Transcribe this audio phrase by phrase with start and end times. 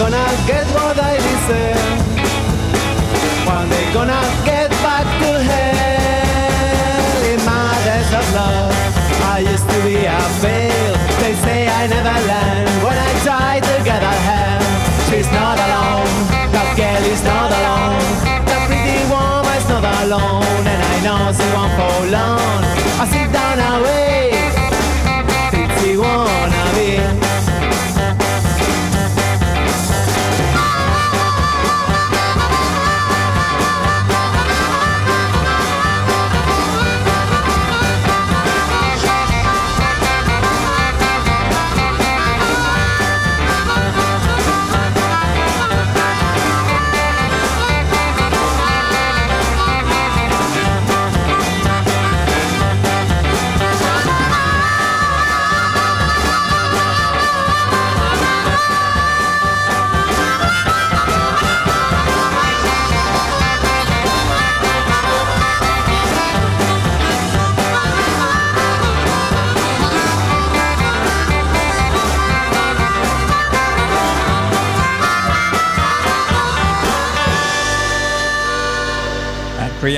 [0.00, 1.33] One day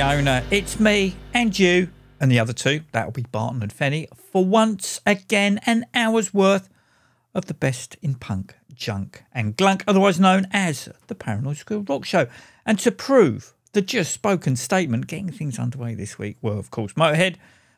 [0.09, 1.89] It's me and you
[2.21, 2.79] and the other two.
[2.93, 4.07] That'll be Barton and Fenny.
[4.15, 6.69] For once again, an hour's worth
[7.35, 12.05] of the best in punk, junk, and glunk, otherwise known as the Paranoid Squirrel Rock
[12.05, 12.27] Show.
[12.65, 16.93] And to prove the just spoken statement, getting things underway this week were, of course,
[16.93, 17.35] Motorhead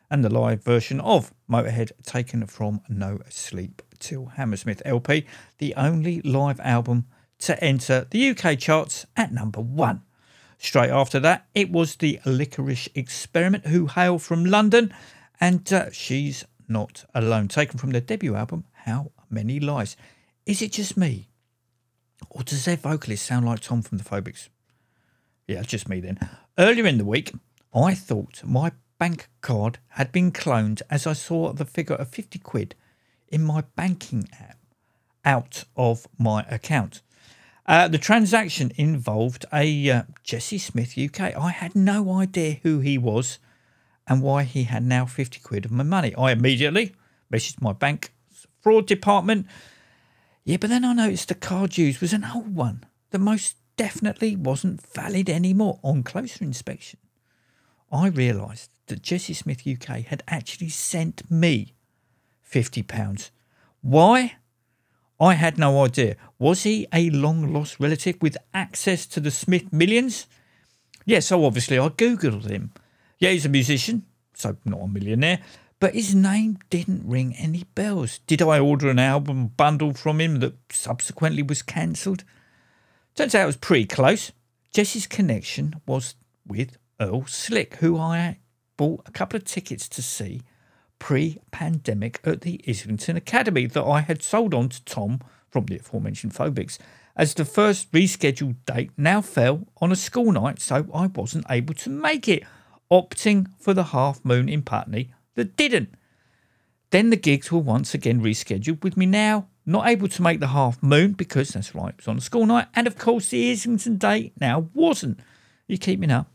[0.08, 5.26] and the live version of Motorhead taken from No Sleep Till Hammersmith LP,
[5.58, 7.06] the only live album
[7.40, 10.02] to enter the UK charts at number one.
[10.62, 14.92] Straight after that, it was the Liquorice Experiment, who hail from London,
[15.40, 17.48] and uh, she's not alone.
[17.48, 19.96] Taken from their debut album, How Many Lies.
[20.44, 21.30] Is it just me?
[22.28, 24.50] Or does their vocalist sound like Tom from the Phobics?
[25.48, 26.28] Yeah, just me then.
[26.58, 27.32] Earlier in the week,
[27.74, 32.38] I thought my bank card had been cloned as I saw the figure of 50
[32.38, 32.74] quid
[33.28, 34.58] in my banking app
[35.24, 37.00] out of my account.
[37.70, 41.36] Uh, the transaction involved a uh, Jesse Smith UK.
[41.36, 43.38] I had no idea who he was
[44.08, 46.12] and why he had now 50 quid of my money.
[46.16, 46.96] I immediately
[47.32, 48.12] messaged my bank
[48.60, 49.46] fraud department.
[50.42, 54.34] Yeah, but then I noticed the card used was an old one that most definitely
[54.34, 56.98] wasn't valid anymore on closer inspection.
[57.92, 61.76] I realised that Jesse Smith UK had actually sent me
[62.52, 63.30] £50.
[63.80, 64.38] Why?
[65.20, 66.16] I had no idea.
[66.38, 70.26] Was he a long lost relative with access to the Smith millions?
[71.04, 72.72] Yes, so obviously I Googled him.
[73.18, 75.40] Yeah, he's a musician, so not a millionaire,
[75.78, 78.20] but his name didn't ring any bells.
[78.26, 82.24] Did I order an album bundle from him that subsequently was cancelled?
[83.14, 84.32] Turns out it was pretty close.
[84.72, 86.14] Jesse's connection was
[86.46, 88.38] with Earl Slick, who I
[88.78, 90.40] bought a couple of tickets to see
[91.00, 95.78] pre pandemic at the Islington Academy that I had sold on to Tom from the
[95.78, 96.78] aforementioned Phobics,
[97.16, 101.74] as the first rescheduled date now fell on a school night, so I wasn't able
[101.74, 102.44] to make it,
[102.90, 105.94] opting for the half moon in Putney that didn't.
[106.90, 110.48] Then the gigs were once again rescheduled, with me now not able to make the
[110.48, 113.50] half moon because that's right, it was on a school night, and of course the
[113.50, 115.20] Islington date now wasn't.
[115.66, 116.28] You keeping up?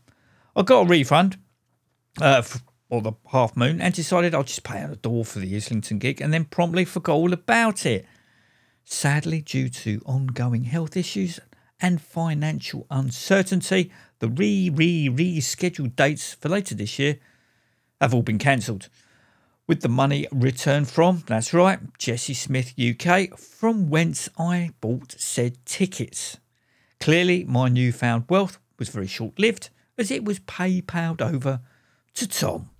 [0.54, 1.36] I got a refund,
[2.20, 2.42] uh,
[2.88, 5.98] or the half moon, and decided I'll just pay out the door for the Islington
[5.98, 8.06] gig, and then promptly forgot all about it.
[8.84, 11.40] Sadly, due to ongoing health issues
[11.80, 13.90] and financial uncertainty,
[14.20, 17.18] the re re rescheduled dates for later this year
[18.00, 18.88] have all been cancelled.
[19.66, 25.58] With the money returned from, that's right, Jesse Smith UK, from whence I bought said
[25.66, 26.36] tickets.
[27.00, 31.60] Clearly, my newfound wealth was very short lived as it was PayPal'd over
[32.14, 32.70] to Tom.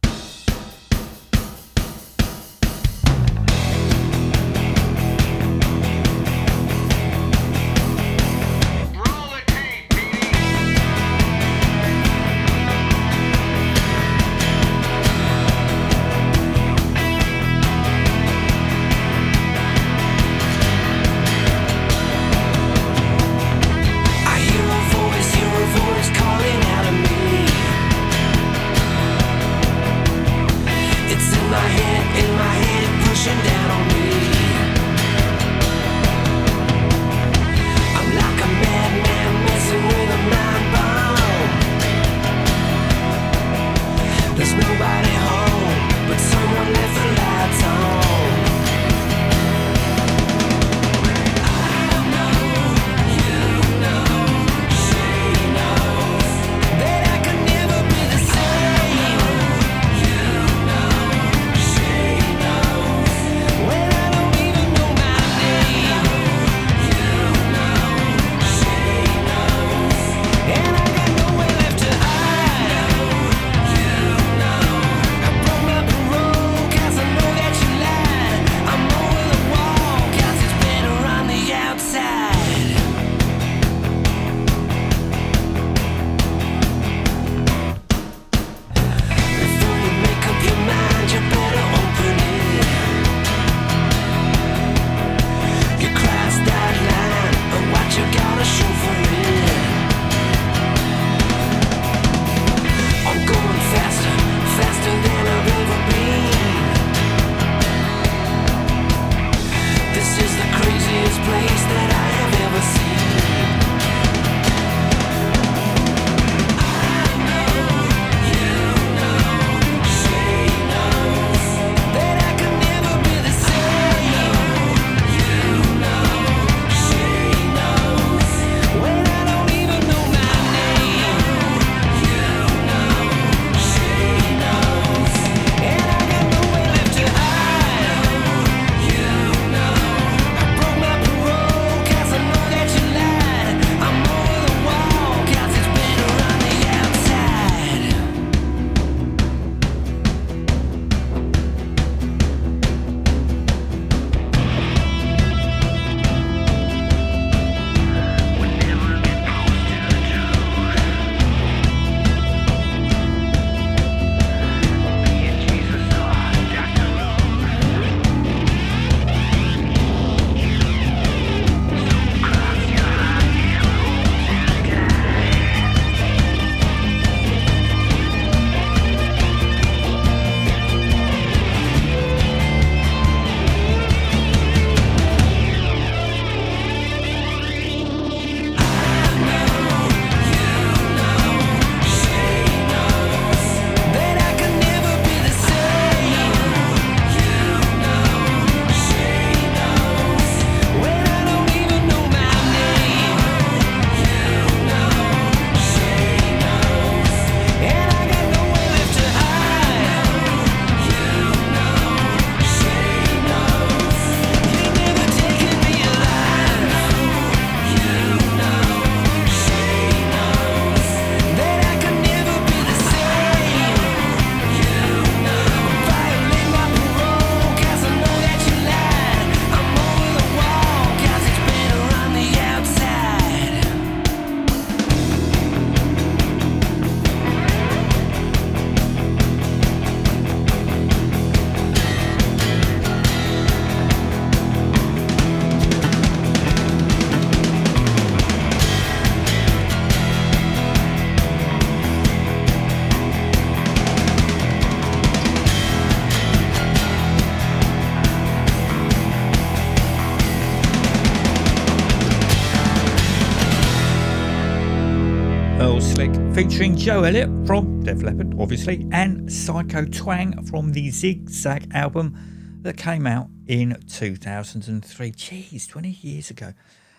[266.36, 272.76] Featuring Joe Elliott from Def Leppard, obviously, and Psycho Twang from the Zigzag album that
[272.76, 275.12] came out in 2003.
[275.12, 276.52] Jeez, 20 years ago.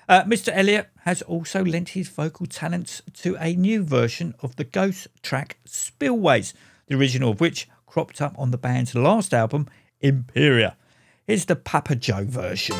[0.09, 0.51] Uh, Mr.
[0.51, 5.59] Elliott has also lent his vocal talents to a new version of the Ghost track
[5.65, 6.55] Spillways,
[6.87, 9.67] the original of which cropped up on the band's last album,
[10.01, 10.75] Impera.
[11.27, 12.75] Here's the Papa Joe version.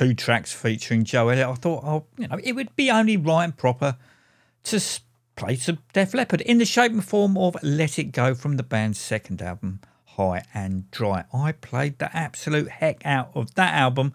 [0.00, 3.44] Two tracks featuring Joe Elliott, I thought, oh, you know, it would be only right
[3.44, 3.98] and proper
[4.64, 4.82] to
[5.36, 8.62] play some Def Leppard in the shape and form of Let It Go from the
[8.62, 11.24] band's second album, High and Dry.
[11.34, 14.14] I played the absolute heck out of that album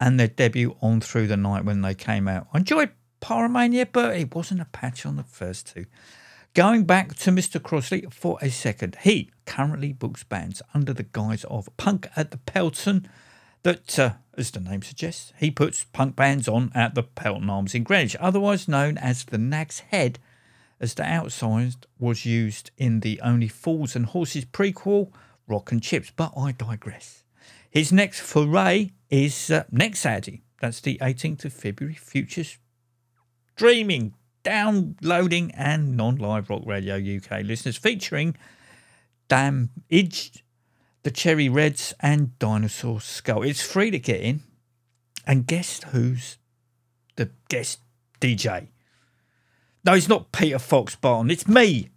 [0.00, 2.48] and their debut on Through the Night when they came out.
[2.52, 5.86] I enjoyed Pyromania, but it wasn't a patch on the first two.
[6.52, 7.62] Going back to Mr.
[7.62, 12.38] Crossley for a second, he currently books bands under the guise of Punk at the
[12.38, 13.08] Pelton.
[13.62, 17.74] That, uh, as the name suggests, he puts punk bands on at the Pelton Arms
[17.74, 20.18] in Greenwich, otherwise known as the Nag's Head,
[20.80, 25.12] as the outside was used in the Only Fools and Horses prequel,
[25.46, 26.12] Rock and Chips.
[26.14, 27.24] But I digress.
[27.70, 30.42] His next foray is uh, next Saturday.
[30.60, 31.94] That's the 18th of February.
[31.94, 32.58] Futures
[33.54, 38.36] streaming, downloading, and non live rock radio UK listeners featuring
[39.28, 40.41] Damaged,
[41.02, 43.42] the Cherry Reds, and Dinosaur Skull.
[43.42, 44.42] It's free to get in.
[45.26, 46.38] And guess who's
[47.16, 47.80] the guest
[48.20, 48.68] DJ?
[49.84, 51.90] No, it's not Peter Fox Barton, it's me.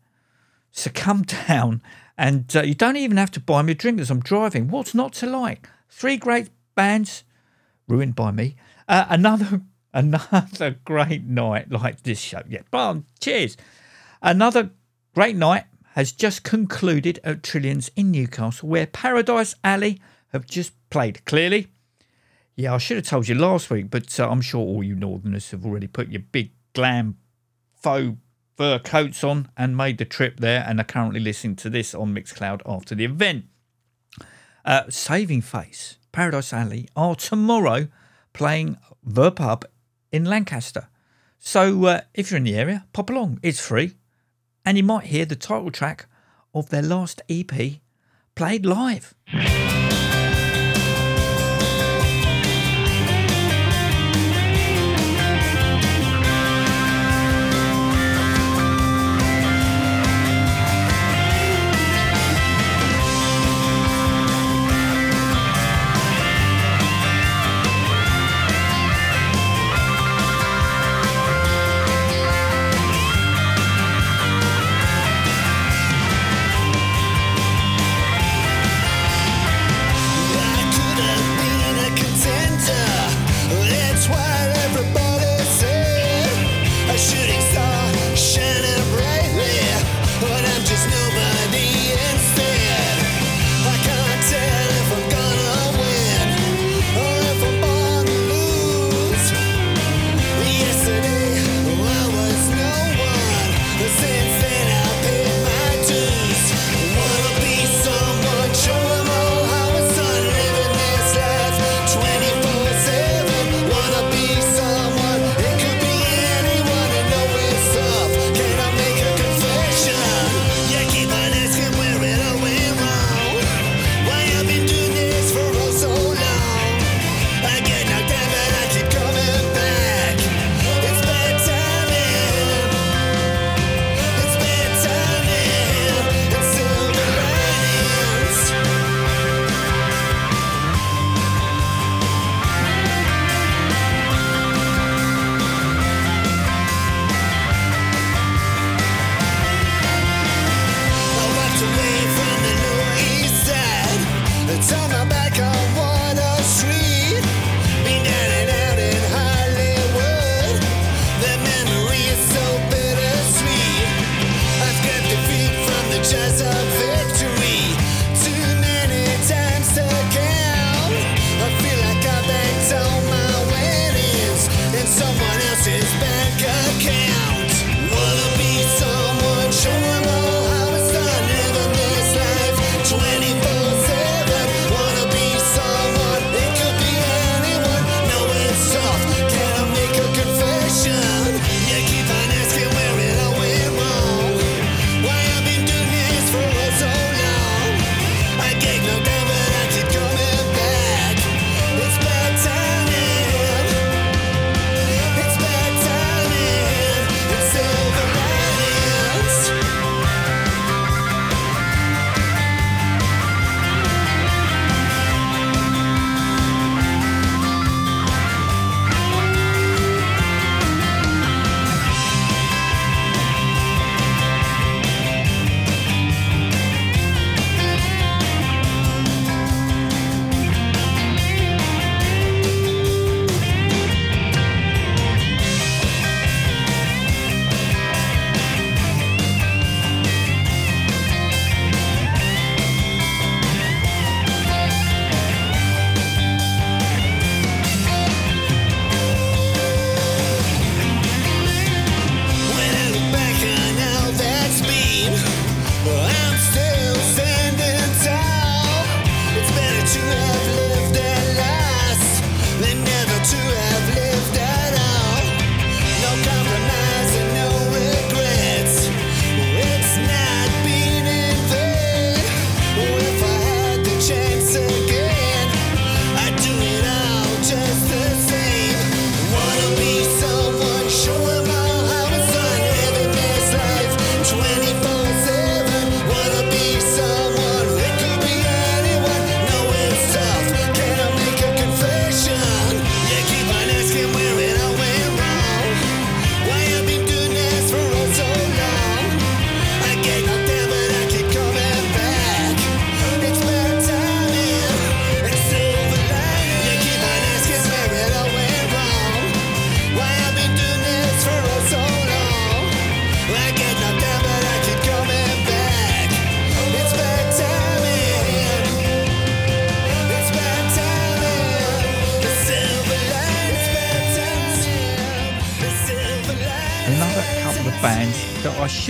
[0.72, 1.82] So come down
[2.18, 4.70] and uh, you don't even have to buy me a drink as I'm driving.
[4.70, 5.70] What's not to like?
[5.90, 7.24] Three great bands,
[7.88, 8.56] ruined by me.
[8.88, 9.62] Uh, another
[9.94, 12.42] another great night like this show.
[12.48, 13.58] Yeah, Barton, cheers.
[14.22, 14.72] Another
[15.14, 20.02] great night has just concluded at Trillians in Newcastle, where Paradise Alley
[20.34, 21.24] have just played.
[21.24, 21.68] Clearly,
[22.58, 25.52] yeah, I should have told you last week, but uh, I'm sure all you Northerners
[25.52, 27.16] have already put your big glam
[27.82, 28.18] faux
[28.58, 32.14] fur coats on and made the trip there and are currently listening to this on
[32.14, 33.46] Mixcloud after the event.
[34.66, 37.88] Uh, Saving Face, Paradise Alley are tomorrow
[38.34, 39.64] playing the pub
[40.12, 40.90] in Lancaster.
[41.40, 43.40] So uh, if you're in the area, pop along.
[43.42, 43.94] It's free.
[44.66, 46.08] And you might hear the title track
[46.54, 47.52] of their last EP
[48.34, 49.14] played live.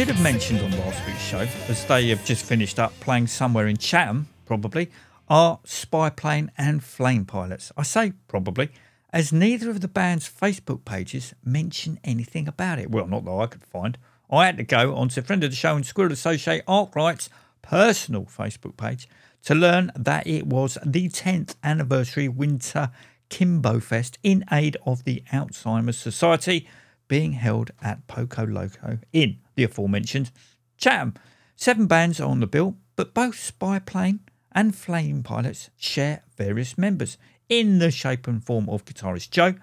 [0.06, 3.76] Have mentioned on last week's show, as they have just finished up playing somewhere in
[3.76, 4.92] Chatham, probably,
[5.28, 7.72] are Spy Plane and Flame Pilots.
[7.76, 8.70] I say probably,
[9.12, 12.92] as neither of the band's Facebook pages mention anything about it.
[12.92, 13.98] Well, not that I could find.
[14.30, 17.30] I had to go onto friend of the show and Squirrel Associate Arkwright's
[17.64, 19.10] personal Facebook page
[19.46, 22.92] to learn that it was the 10th anniversary Winter
[23.30, 26.68] Kimbo Fest in aid of the Alzheimer's Society
[27.08, 30.32] being held at Poco Loco in the aforementioned
[30.78, 31.14] Chatham.
[31.56, 34.20] Seven bands are on the bill, but both Spy Plane
[34.52, 37.18] and Flame Pilots share various members
[37.50, 39.56] in the shape and form of guitarist Joe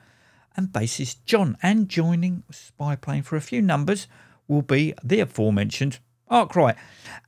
[0.57, 1.57] and bassist John.
[1.63, 4.07] And joining Spy Plane for a few numbers
[4.49, 6.77] will be the aforementioned Arkwright.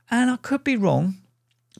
[0.09, 1.15] And I could be wrong,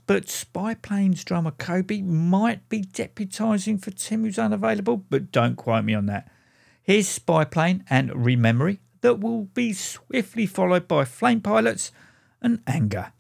[0.07, 5.85] but Spy Plane's drummer Kobe might be deputising for Tim, who's unavailable, but don't quote
[5.85, 6.29] me on that.
[6.83, 11.91] Here's Spy Plane and Rememory that will be swiftly followed by Flame Pilots
[12.41, 13.11] and Anger.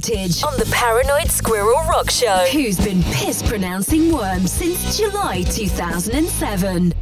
[0.00, 6.94] Armitage on the Paranoid Squirrel Rock Show, who's been piss pronouncing worms since July 2007.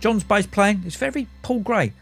[0.00, 1.92] John's bass playing is very Paul Gray.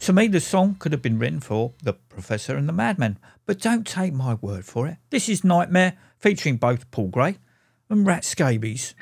[0.00, 3.60] To me, the song could have been written for The Professor and the Madman, but
[3.60, 4.96] don't take my word for it.
[5.10, 7.38] This is Nightmare featuring both Paul Gray
[7.88, 8.94] and Rat Scabies.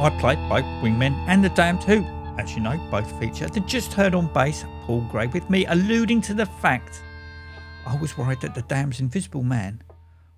[0.00, 2.02] I played both Wingmen and The Damned Who.
[2.38, 6.22] As you know, both feature the just heard on bass Paul Gray with me alluding
[6.22, 7.02] to the fact
[7.84, 9.82] I was worried that The Damned's Invisible Man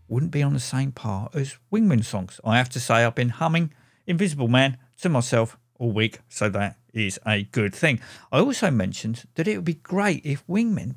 [0.09, 2.41] wouldn't be on the same par as Wingman songs.
[2.45, 3.73] I have to say, I've been humming
[4.05, 8.01] Invisible Man to myself all week, so that is a good thing.
[8.33, 10.97] I also mentioned that it would be great if Wingmen,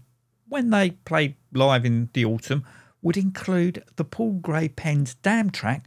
[0.50, 2.66] when they played live in the autumn,
[3.04, 5.86] would include the Paul Gray penned Damn track,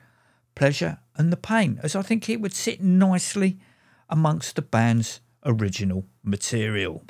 [0.59, 3.61] Pleasure and the Pain, as I think it would sit nicely
[4.09, 7.05] amongst the band's original material.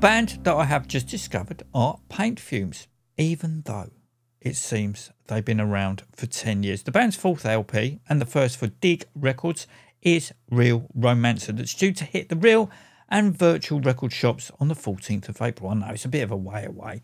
[0.00, 2.88] band that I have just discovered are Paint Fumes,
[3.18, 3.90] even though
[4.40, 6.82] it seems they've been around for 10 years.
[6.82, 9.66] The band's fourth LP and the first for Dig Records
[10.00, 12.70] is Real Romancer, that's due to hit the real
[13.10, 15.68] and virtual record shops on the 14th of April.
[15.68, 17.02] I know it's a bit of a way away.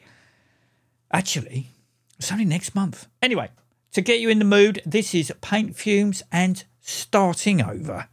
[1.13, 1.73] Actually,
[2.19, 3.09] it's only next month.
[3.21, 3.51] Anyway,
[3.93, 8.09] to get you in the mood, this is Paint Fumes and Starting Over.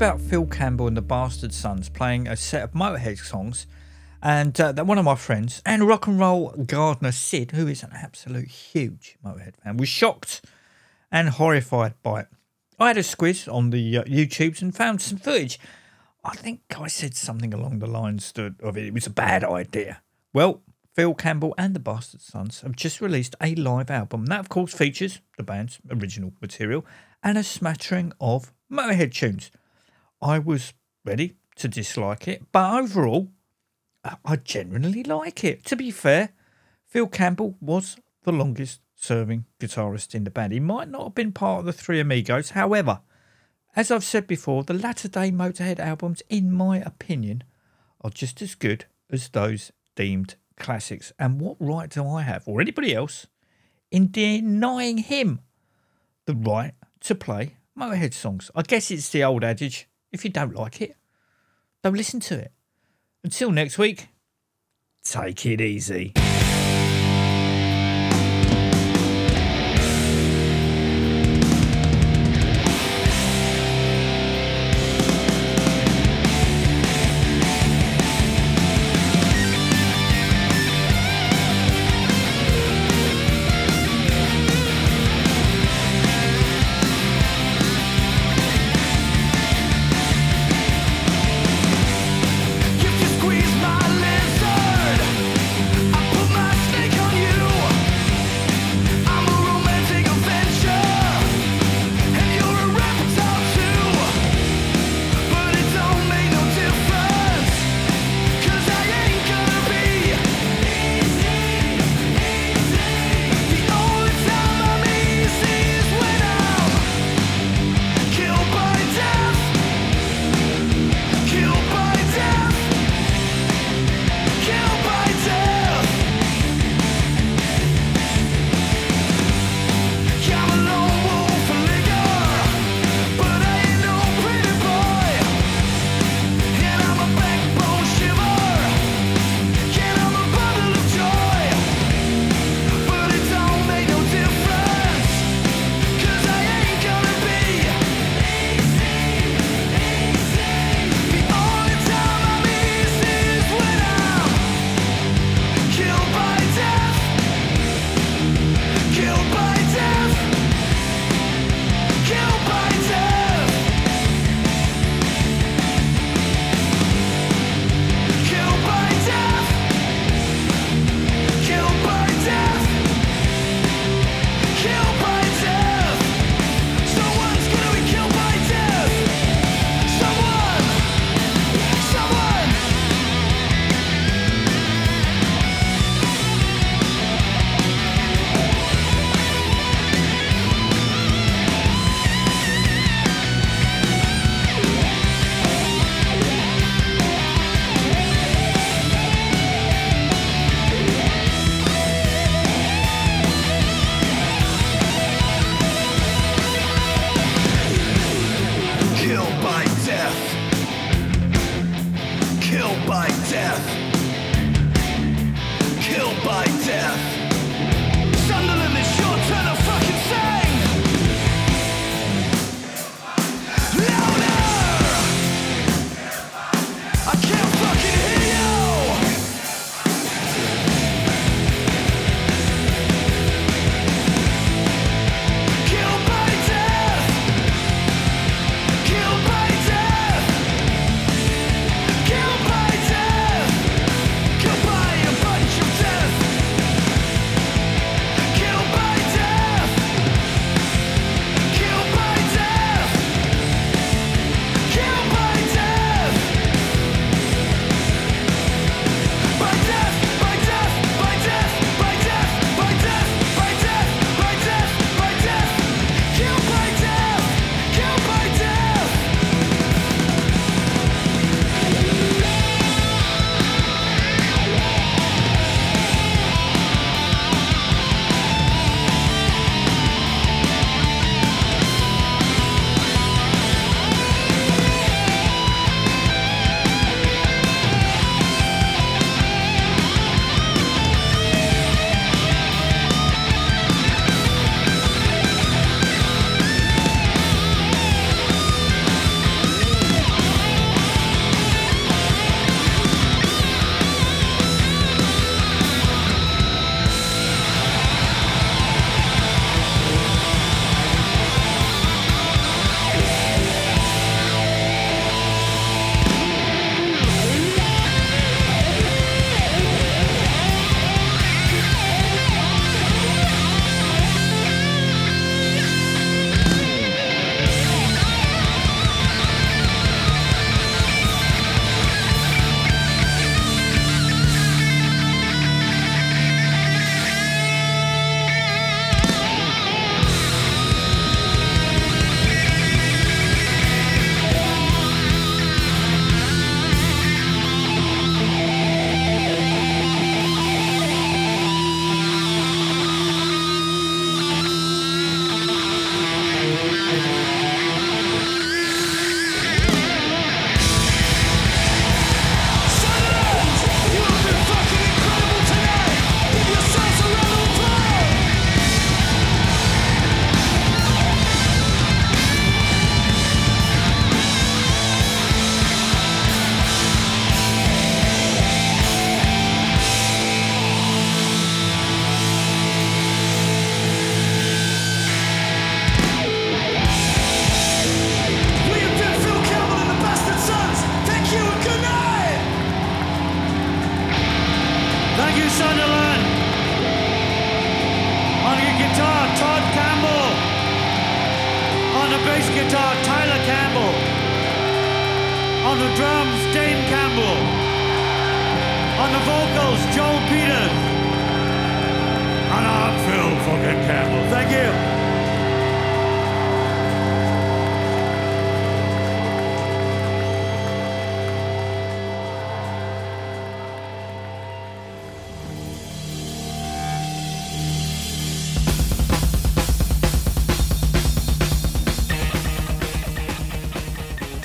[0.00, 3.66] About Phil Campbell and the Bastard Sons playing a set of Motorhead songs,
[4.22, 7.82] and uh, that one of my friends and rock and roll gardener Sid, who is
[7.82, 10.42] an absolute huge Motorhead fan, was shocked
[11.12, 12.28] and horrified by it.
[12.78, 15.60] I had a squiz on the uh, YouTubes and found some footage.
[16.24, 19.44] I think I said something along the lines that, of it, it was a bad
[19.44, 20.00] idea.
[20.32, 20.62] Well,
[20.94, 24.24] Phil Campbell and the Bastard Sons have just released a live album.
[24.26, 26.86] That, of course, features the band's original material
[27.22, 29.50] and a smattering of Motorhead tunes.
[30.22, 33.30] I was ready to dislike it, but overall,
[34.04, 35.64] I- genuinely like it.
[35.66, 36.30] To be fair,
[36.86, 40.52] Phil Campbell was the longest serving guitarist in the band.
[40.52, 43.00] He might not have been part of the Three Amigos, however,
[43.76, 47.44] as I've said before, the latter day Motorhead albums, in my opinion,
[48.00, 51.12] are just as good as those deemed classics.
[51.18, 53.26] And what right do I have, or anybody else,
[53.90, 55.40] in denying him
[56.26, 58.50] the right to play Motorhead songs?
[58.54, 60.96] I guess it's the old adage if you don't like it,
[61.82, 62.52] don't listen to it.
[63.22, 64.08] Until next week,
[65.02, 66.14] take it easy.